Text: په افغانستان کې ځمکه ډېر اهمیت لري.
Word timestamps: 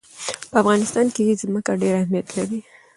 په 0.49 0.55
افغانستان 0.61 1.05
کې 1.15 1.39
ځمکه 1.41 1.71
ډېر 1.81 1.93
اهمیت 2.01 2.27
لري. 2.37 2.59